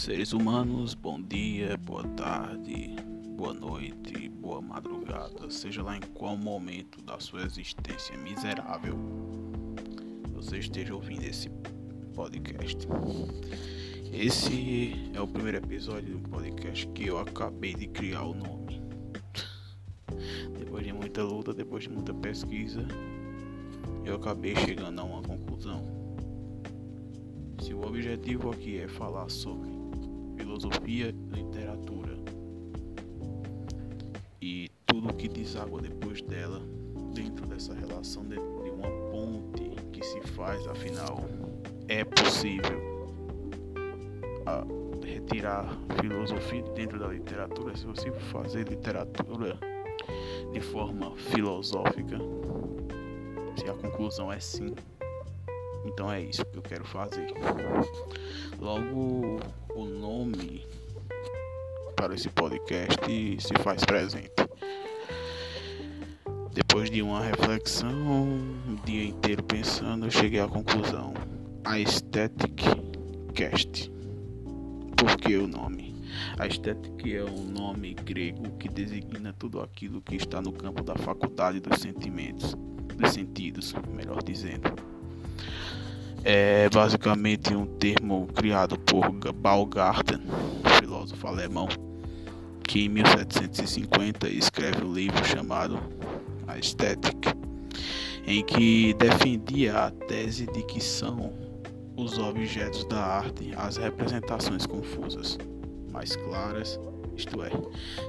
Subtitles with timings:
[0.00, 2.96] seres humanos, bom dia, boa tarde,
[3.36, 8.96] boa noite, boa madrugada, seja lá em qual momento da sua existência miserável
[10.32, 11.50] você esteja ouvindo esse
[12.14, 12.88] podcast.
[14.10, 18.80] Esse é o primeiro episódio do podcast que eu acabei de criar o nome.
[20.58, 22.88] Depois de muita luta, depois de muita pesquisa,
[24.06, 26.00] eu acabei chegando a uma conclusão
[27.60, 29.69] se o objetivo aqui é falar sobre
[30.40, 32.16] filosofia e literatura
[34.40, 36.62] e tudo que deságua depois dela,
[37.14, 41.20] dentro dessa relação de uma ponte que se faz, afinal,
[41.88, 42.90] é possível
[45.04, 49.58] retirar filosofia dentro da literatura se você fazer literatura
[50.52, 52.18] de forma filosófica.
[53.56, 54.74] Se a conclusão é sim,
[55.84, 57.32] então é isso que eu quero fazer.
[58.58, 59.40] Logo,
[59.74, 60.66] o nome
[61.96, 63.00] para esse podcast
[63.40, 64.30] se faz presente.
[66.52, 71.14] Depois de uma reflexão, um dia inteiro pensando, eu cheguei à conclusão:
[71.64, 72.62] a Aesthetic
[73.34, 73.90] Cast.
[74.96, 75.90] Por que o nome?
[76.38, 80.96] A estética é um nome grego que designa tudo aquilo que está no campo da
[80.96, 82.54] faculdade dos sentimentos,
[82.96, 84.89] dos sentidos, melhor dizendo
[86.24, 90.20] é basicamente um termo criado por Baumgarten,
[90.78, 91.68] filósofo alemão,
[92.62, 95.80] que em 1750 escreve um livro chamado
[96.46, 97.34] A Estética,
[98.26, 101.32] em que defendia a tese de que são
[101.96, 105.38] os objetos da arte as representações confusas,
[105.90, 106.78] mais claras,
[107.16, 107.50] isto é,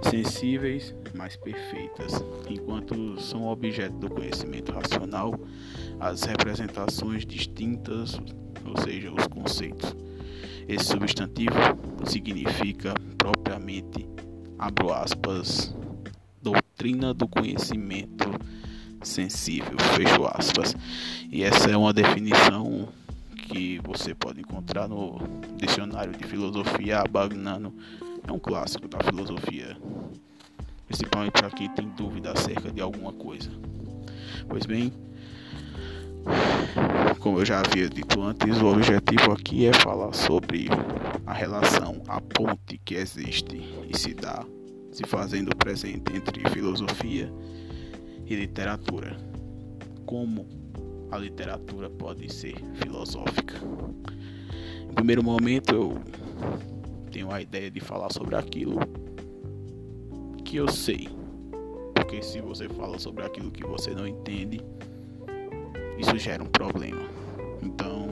[0.10, 5.34] sensíveis, mais perfeitas, enquanto são objeto do conhecimento racional
[6.02, 8.20] as representações distintas,
[8.66, 9.96] ou seja, os conceitos.
[10.68, 11.56] Esse substantivo
[12.06, 14.10] significa propriamente,
[14.58, 15.76] abro aspas,
[16.42, 18.32] doutrina do conhecimento
[19.04, 20.76] sensível, fecho aspas.
[21.32, 22.90] E essa é uma definição
[23.48, 25.20] que você pode encontrar no
[25.56, 27.76] dicionário de filosofia Bagnano.
[28.28, 29.78] É um clássico da filosofia,
[30.88, 33.52] principalmente para quem tem dúvida acerca de alguma coisa.
[34.48, 34.92] Pois bem,
[37.20, 40.68] como eu já havia dito antes, o objetivo aqui é falar sobre
[41.26, 44.44] a relação, a ponte que existe e se dá,
[44.92, 47.32] se fazendo presente entre filosofia
[48.26, 49.16] e literatura.
[50.06, 50.48] Como
[51.12, 53.56] a literatura pode ser filosófica.
[54.90, 56.02] Em primeiro momento, eu
[57.12, 58.80] tenho a ideia de falar sobre aquilo
[60.44, 61.08] que eu sei.
[61.94, 64.60] Porque se você fala sobre aquilo que você não entende,
[66.02, 67.02] isso gera um problema.
[67.62, 68.10] Então,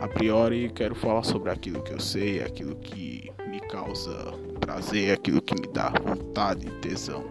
[0.00, 5.42] a priori, quero falar sobre aquilo que eu sei, aquilo que me causa prazer, aquilo
[5.42, 7.24] que me dá vontade, tesão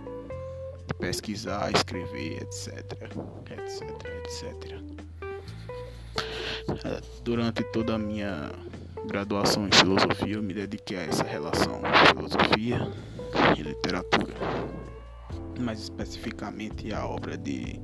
[0.87, 2.69] de pesquisar, escrever, etc,
[3.51, 3.81] etc,
[4.19, 4.81] etc.
[7.23, 8.51] Durante toda a minha
[9.07, 12.91] graduação em filosofia, eu me dediquei a essa relação filosofia
[13.57, 14.33] e literatura,
[15.59, 17.79] mais especificamente a obra de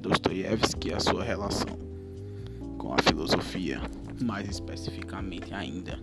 [0.00, 1.78] Dostoiévski a sua relação
[2.78, 3.82] com a filosofia,
[4.22, 6.00] mais especificamente ainda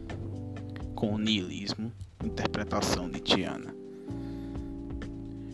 [0.93, 1.91] com o niilismo,
[2.23, 3.73] interpretação nietzschiana.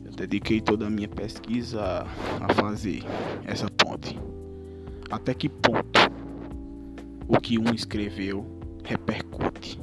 [0.03, 2.05] Eu dediquei toda a minha pesquisa
[2.41, 3.01] a fazer
[3.45, 4.19] essa ponte.
[5.09, 5.99] Até que ponto
[7.27, 8.45] o que um escreveu
[8.83, 9.79] repercute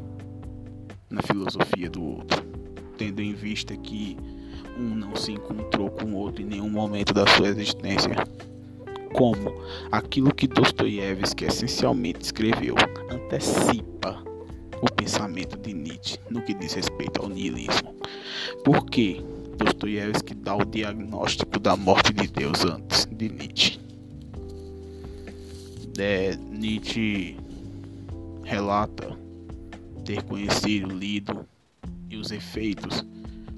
[1.08, 2.42] na filosofia do outro,
[2.98, 4.18] tendo em vista que
[4.78, 8.14] um não se encontrou com o outro em nenhum momento da sua existência
[9.20, 9.52] como
[9.92, 12.74] aquilo que Dostoiévski essencialmente escreveu
[13.10, 14.24] antecipa
[14.80, 17.94] o pensamento de Nietzsche no que diz respeito ao niilismo.
[18.64, 19.22] Por que
[19.58, 23.78] Dostoiévski dá o diagnóstico da morte de Deus antes de Nietzsche?
[25.98, 27.36] É, Nietzsche
[28.42, 29.18] relata
[30.02, 31.46] ter conhecido, lido
[32.08, 33.04] e os efeitos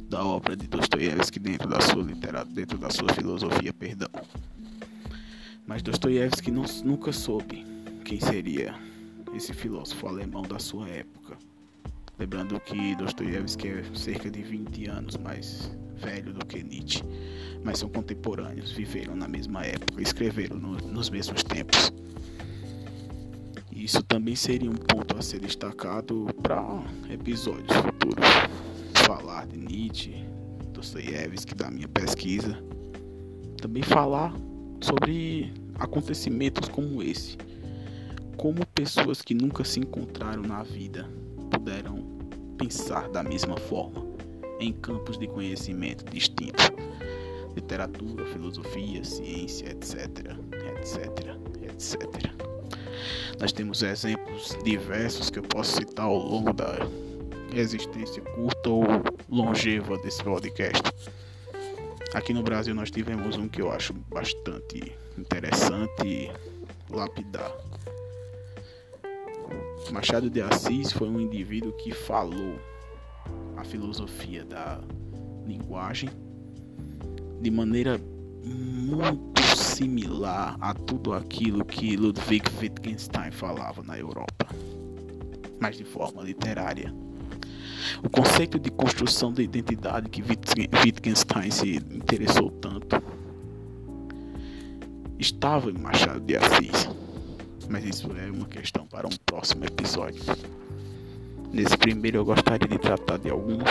[0.08, 4.10] da obra de Dostoiévski dentro da sua literatura, dentro da sua filosofia, perdão.
[5.72, 7.64] Mas Dostoiévski nunca soube
[8.04, 8.74] quem seria
[9.34, 11.38] esse filósofo alemão da sua época.
[12.19, 17.02] Lembrando que Dostoiévski é cerca de 20 anos mais velho do que Nietzsche,
[17.64, 21.90] mas são contemporâneos, viveram na mesma época, escreveram no, nos mesmos tempos.
[23.74, 28.26] Isso também seria um ponto a ser destacado para episódios futuros.
[29.06, 30.22] Falar de Nietzsche,
[30.74, 32.62] Dostoiévski, da minha pesquisa.
[33.56, 34.34] Também falar
[34.82, 37.37] sobre acontecimentos como esse.
[38.37, 41.08] Como pessoas que nunca se encontraram na vida
[41.50, 42.05] puderam
[42.58, 44.05] pensar da mesma forma
[44.61, 46.70] em campos de conhecimento distintos
[47.55, 50.37] literatura, filosofia, ciência, etc,
[50.79, 52.32] etc, etc.
[53.40, 56.76] Nós temos exemplos diversos que eu posso citar ao longo da
[57.55, 58.84] existência curta ou
[59.29, 60.82] longeva desse podcast.
[62.14, 66.30] Aqui no Brasil nós tivemos um que eu acho bastante interessante
[66.90, 67.56] lapidar.
[69.90, 72.60] Machado de Assis foi um indivíduo que falou
[73.56, 74.78] a filosofia da
[75.46, 76.10] linguagem
[77.40, 77.98] de maneira
[78.44, 84.46] muito similar a tudo aquilo que Ludwig Wittgenstein falava na Europa,
[85.60, 86.94] mas de forma literária.
[88.02, 93.02] O conceito de construção da identidade que Wittgenstein se interessou tanto
[95.19, 96.88] estava em Machado de Assis,
[97.69, 100.23] mas isso é uma questão para um próximo episódio.
[101.52, 103.62] Nesse primeiro, eu gostaria de tratar de alguns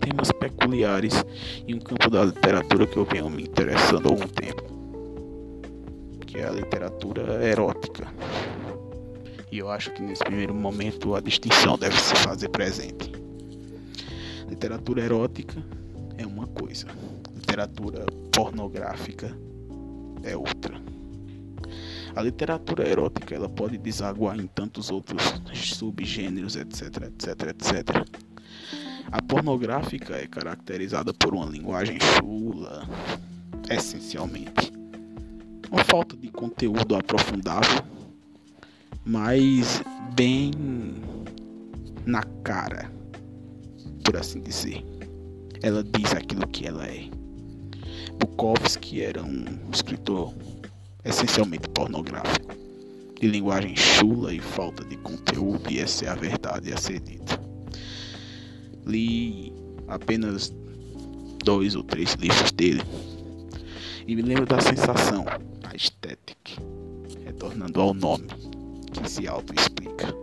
[0.00, 1.24] temas peculiares
[1.66, 4.62] em um campo da literatura que eu venho me interessando há algum tempo,
[6.26, 8.06] que é a literatura erótica.
[9.50, 13.23] E eu acho que nesse primeiro momento a distinção deve se fazer presente.
[14.48, 15.62] Literatura erótica
[16.16, 16.86] é uma coisa,
[17.34, 19.36] literatura pornográfica
[20.22, 20.80] é outra.
[22.14, 28.24] A literatura erótica ela pode desaguar em tantos outros subgêneros, etc, etc, etc.
[29.10, 32.88] A pornográfica é caracterizada por uma linguagem chula,
[33.68, 34.72] essencialmente.
[35.70, 37.82] Uma falta de conteúdo aprofundável,
[39.04, 39.82] mas
[40.14, 40.52] bem
[42.06, 42.90] na cara,
[44.04, 44.84] por assim dizer.
[45.62, 47.08] Ela diz aquilo que ela é.
[48.18, 50.32] Bukowski era um escritor
[51.04, 52.54] essencialmente pornográfico,
[53.20, 57.40] de linguagem chula e falta de conteúdo, e essa é a verdade a ser dita.
[58.86, 59.52] Li
[59.88, 60.54] apenas
[61.44, 62.82] dois ou três livros dele
[64.06, 65.24] e me lembro da sensação,
[65.62, 66.52] a estética,
[67.24, 68.26] retornando ao nome
[68.92, 70.14] que se auto-explica.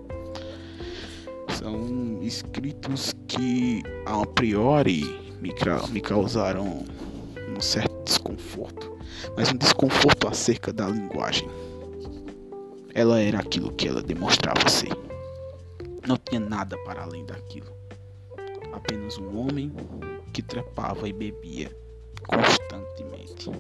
[1.58, 5.04] São escritos que a priori
[5.42, 5.52] me,
[5.90, 6.86] me causaram
[7.50, 8.96] um certo desconforto
[9.36, 11.48] mas um desconforto acerca da linguagem.
[12.94, 14.92] Ela era aquilo que ela demonstrava ser.
[16.08, 17.72] Não tinha nada para além daquilo.
[18.74, 19.72] Apenas um homem
[20.34, 21.72] que trepava e bebia
[22.28, 23.52] constantemente.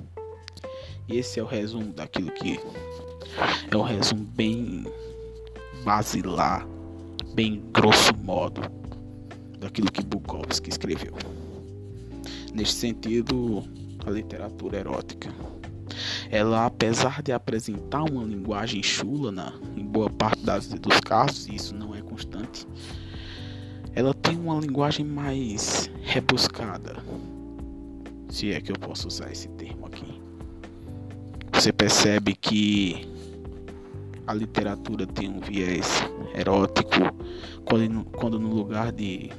[1.07, 2.59] E esse é o resumo daquilo que
[3.71, 4.85] é um resumo bem
[5.83, 6.67] basilar,
[7.33, 8.80] bem grosso modo
[9.61, 11.13] daquilo que Bukowski escreveu.
[12.53, 13.63] Neste sentido,
[14.05, 15.31] a literatura erótica.
[16.31, 21.55] Ela, apesar de apresentar uma linguagem chula na, em boa parte das, dos casos, e
[21.55, 22.67] isso não é constante,
[23.93, 26.95] ela tem uma linguagem mais rebuscada,
[28.29, 30.19] se é que eu posso usar esse termo aqui.
[31.53, 33.07] Você percebe que
[34.25, 35.87] a literatura tem um viés
[36.33, 37.13] erótico
[37.65, 39.29] quando, quando no lugar de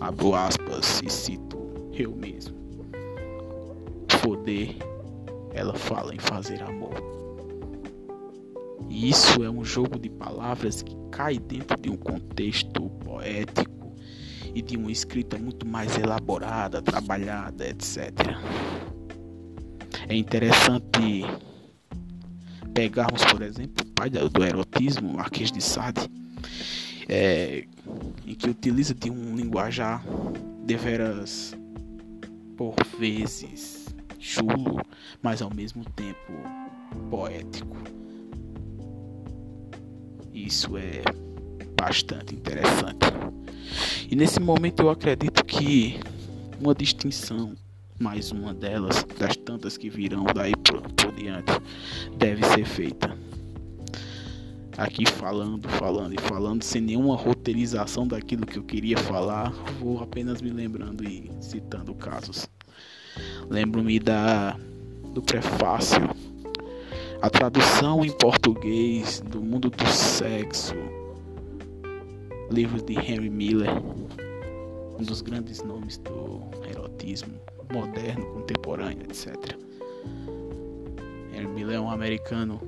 [0.00, 1.58] abro aspas e cito
[1.92, 2.58] eu mesmo
[4.22, 4.76] poder,
[5.54, 6.94] ela fala em fazer amor.
[8.88, 13.94] E isso é um jogo de palavras que cai dentro de um contexto poético
[14.54, 18.12] e de uma escrita muito mais elaborada, trabalhada, etc.
[20.08, 21.24] É interessante
[22.72, 26.08] pegarmos, por exemplo, o pai do erotismo, Marquês de Sade,
[27.08, 27.64] é,
[28.26, 30.04] em que utiliza de um linguajar
[30.64, 31.56] deveras
[32.56, 33.88] por vezes
[34.18, 34.80] chulo,
[35.22, 36.32] mas ao mesmo tempo
[37.10, 37.76] poético.
[40.32, 41.02] Isso é
[41.80, 43.06] bastante interessante.
[44.10, 46.00] E nesse momento eu acredito que
[46.60, 47.54] uma distinção,
[47.98, 51.52] mais uma delas, das tantas que virão daí por, por diante,
[52.16, 53.16] deve ser feita.
[54.78, 60.40] Aqui falando, falando e falando, sem nenhuma roteirização daquilo que eu queria falar, vou apenas
[60.40, 62.48] me lembrando e citando casos.
[63.50, 64.56] Lembro-me da
[65.12, 66.08] do prefácio,
[67.20, 70.76] a tradução em português do Mundo do Sexo,
[72.48, 73.70] livro de Henry Miller,
[74.96, 77.34] um dos grandes nomes do erotismo
[77.72, 79.34] moderno, contemporâneo, etc.
[81.34, 82.60] Henry Miller é um americano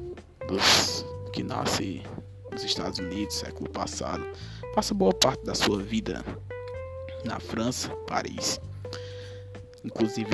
[0.49, 2.03] dos, que nasce
[2.51, 4.25] nos Estados Unidos, século passado,
[4.75, 6.25] passa boa parte da sua vida
[7.25, 8.61] na França, Paris.
[9.85, 10.31] Inclusive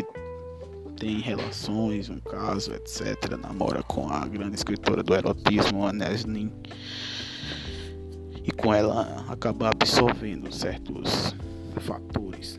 [0.98, 3.36] tem relações, um caso, etc.
[3.38, 6.52] Namora com a grande escritora do erotismo, Anne Nin.
[8.42, 11.34] e com ela acabar absorvendo certos
[11.80, 12.58] fatores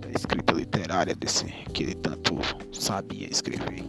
[0.00, 2.38] da escrita literária desse que ele tanto
[2.72, 3.84] sabia escrever.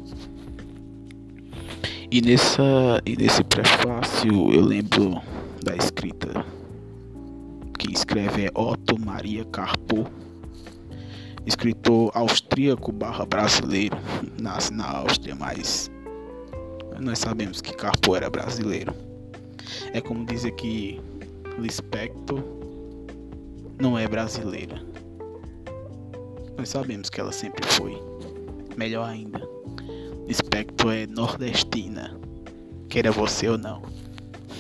[2.11, 5.21] E nessa e nesse prefácio eu lembro
[5.63, 6.43] da escrita
[7.77, 10.07] que escreve é Otto Maria Carpo,
[11.45, 13.95] escritor austríaco barra brasileiro,
[14.41, 15.91] nasce na Áustria, mas
[16.99, 18.91] nós sabemos que Carpo era brasileiro.
[19.93, 20.99] É como dizer que
[21.59, 22.43] Lispector
[23.79, 24.81] não é brasileira.
[26.57, 28.01] Nós sabemos que ela sempre foi.
[28.75, 29.47] Melhor ainda,
[30.29, 32.15] Lispector é nordestina,
[32.87, 33.81] queira você ou não.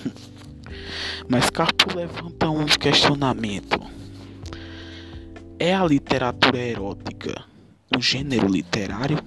[1.29, 3.79] Mas Carpo levanta um questionamento.
[5.59, 7.45] É a literatura erótica
[7.95, 9.19] um gênero literário?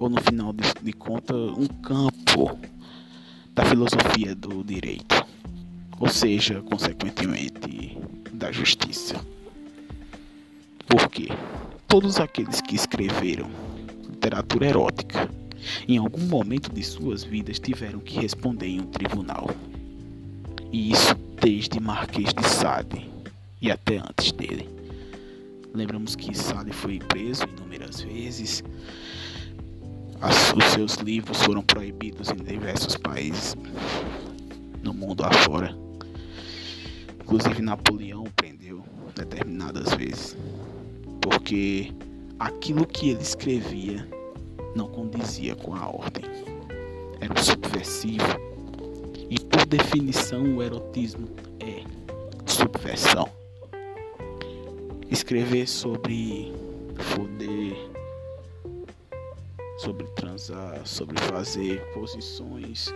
[0.00, 2.58] Ou no final de, de contas, um campo
[3.54, 5.24] da filosofia do direito?
[6.00, 7.96] Ou seja, consequentemente,
[8.32, 9.14] da justiça?
[10.88, 11.28] Por quê?
[11.86, 13.48] Todos aqueles que escreveram
[14.26, 15.30] literatura erótica
[15.86, 19.48] em algum momento de suas vidas tiveram que responder em um tribunal.
[20.72, 23.08] E isso desde Marquês de Sade
[23.62, 24.68] e até antes dele.
[25.72, 28.64] Lembramos que Sade foi preso inúmeras vezes.
[30.20, 33.54] As, os seus livros foram proibidos em diversos países
[34.82, 35.76] no mundo afora.
[37.20, 40.36] Inclusive Napoleão prendeu determinadas vezes.
[41.20, 41.92] Porque
[42.38, 44.15] aquilo que ele escrevia
[44.76, 46.24] não condizia com a ordem.
[47.20, 48.46] Era subversivo
[49.28, 51.28] e por definição, o erotismo
[51.58, 51.82] é
[52.46, 53.28] subversão.
[55.10, 56.52] Escrever sobre
[56.96, 57.76] foder,
[59.78, 62.94] sobre transar, sobre fazer posições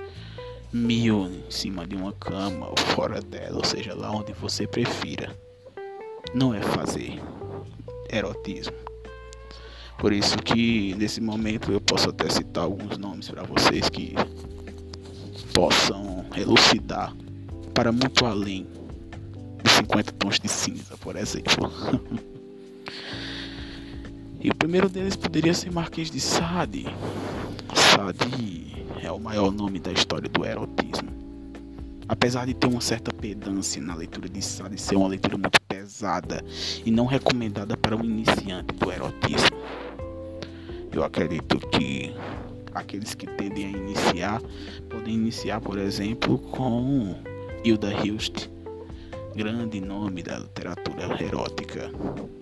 [0.72, 5.34] mil em cima de uma cama ou fora dela, ou seja, lá onde você prefira.
[6.32, 7.20] Não é fazer
[8.08, 8.79] erotismo.
[10.00, 14.14] Por isso que nesse momento eu posso até citar alguns nomes para vocês que
[15.52, 17.14] possam elucidar
[17.74, 18.66] para muito além
[19.62, 21.70] de 50 tons de cinza, por exemplo.
[24.40, 26.86] e o primeiro deles poderia ser Marquês de Sade.
[27.74, 31.10] Sade é o maior nome da história do erotismo.
[32.08, 36.42] Apesar de ter uma certa pedância na leitura de Sade ser uma leitura muito pesada
[36.86, 39.59] e não recomendada para um iniciante do erotismo,
[40.92, 42.14] eu acredito que
[42.74, 44.42] aqueles que tendem a iniciar
[44.88, 47.14] podem iniciar, por exemplo, com
[47.64, 48.48] Hilda Hilst,
[49.34, 51.90] grande nome da literatura erótica.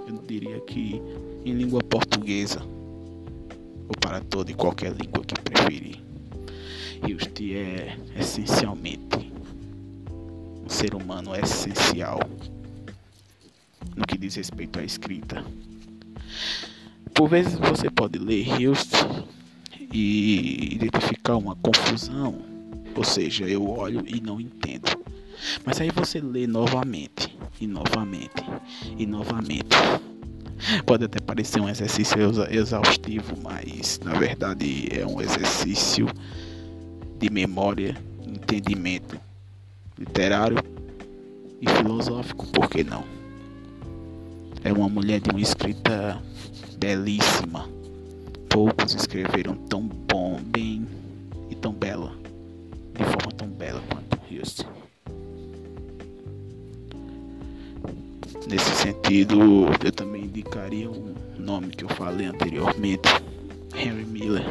[0.07, 1.03] Eu diria que
[1.45, 2.61] em língua portuguesa
[3.89, 6.03] ou para toda e qualquer língua que preferir.
[7.07, 9.33] Hilst é essencialmente
[10.65, 12.21] um ser humano essencial
[13.97, 15.45] no que diz respeito à escrita.
[17.19, 18.93] Por vezes você pode ler Hilst
[19.93, 22.39] e identificar uma confusão,
[22.95, 24.87] ou seja, eu olho e não entendo.
[25.67, 28.45] Mas aí você lê novamente, e novamente,
[28.97, 29.77] e novamente.
[30.87, 32.17] Pode até parecer um exercício
[32.53, 36.07] exaustivo, mas na verdade é um exercício
[37.19, 39.19] de memória, entendimento
[39.99, 40.59] literário
[41.61, 43.03] e filosófico, por que não?
[44.63, 46.23] É uma mulher de uma escrita
[46.79, 47.69] belíssima
[48.49, 50.87] poucos escreveram tão bom, bem
[51.51, 52.13] e tão bela,
[52.95, 54.67] de forma tão bela quanto Houston.
[58.49, 59.39] Nesse sentido,
[59.85, 63.09] eu também indicaria um nome que eu falei anteriormente,
[63.75, 64.45] Henry Miller,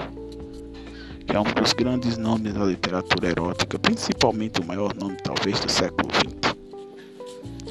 [1.26, 5.72] que é um dos grandes nomes da literatura erótica, principalmente o maior nome talvez do
[5.72, 6.56] século XX.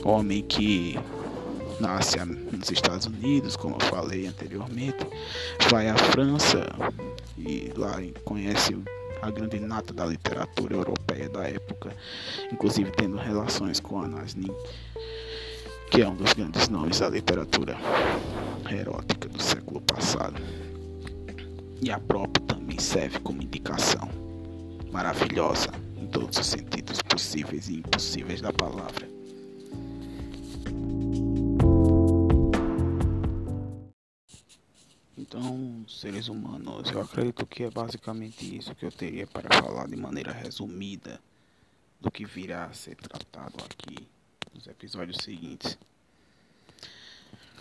[0.04, 0.98] Homem que
[1.80, 5.06] nasce nos Estados Unidos, como eu falei anteriormente,
[5.70, 6.66] vai à França
[7.38, 8.76] e lá conhece
[9.22, 11.94] a grande nata da literatura europeia da época,
[12.52, 14.54] inclusive tendo relações com Anna Nin,
[15.90, 17.76] que é um dos grandes nomes da literatura
[18.70, 20.40] erótica do século passado.
[21.82, 24.08] E a própria também serve como indicação
[24.90, 25.68] maravilhosa
[26.00, 29.15] em todos os sentidos possíveis e impossíveis da palavra.
[36.06, 40.30] Seres humanos, eu acredito que é basicamente isso que eu teria para falar de maneira
[40.30, 41.20] resumida
[42.00, 44.06] do que virá a ser tratado aqui
[44.54, 45.76] nos episódios seguintes.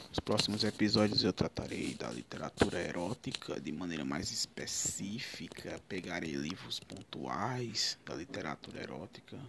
[0.09, 7.97] Nos próximos episódios eu tratarei da literatura erótica de maneira mais específica, pegarei livros pontuais
[8.05, 9.39] da literatura erótica,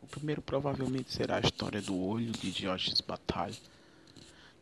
[0.00, 3.58] O primeiro provavelmente será a História do Olho de Georges Bataille,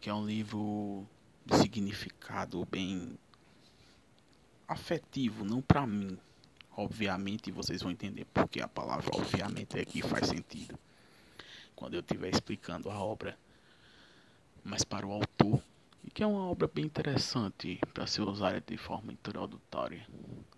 [0.00, 1.06] que é um livro
[1.44, 3.18] de significado bem
[4.70, 6.16] afetivo, não para mim.
[6.76, 10.78] Obviamente vocês vão entender porque a palavra obviamente aqui faz sentido
[11.74, 13.36] quando eu estiver explicando a obra,
[14.62, 15.62] mas para o autor,
[16.04, 20.06] e que é uma obra bem interessante para ser usada de forma introdutória.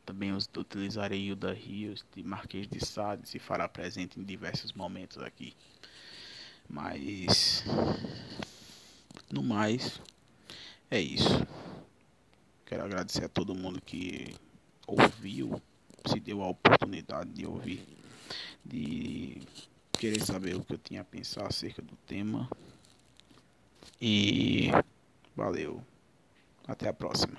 [0.04, 5.18] Também utilizarei o da Rios de Marquês de Sade, se fará presente em diversos momentos
[5.18, 5.54] aqui.
[6.68, 7.64] Mas
[9.32, 10.00] no mais
[10.90, 11.46] é isso.
[12.72, 14.34] Quero agradecer a todo mundo que
[14.86, 15.60] ouviu,
[16.06, 17.86] se deu a oportunidade de ouvir,
[18.64, 19.42] de
[19.92, 22.48] querer saber o que eu tinha a pensar acerca do tema.
[24.00, 24.70] E
[25.36, 25.84] valeu.
[26.66, 27.38] Até a próxima.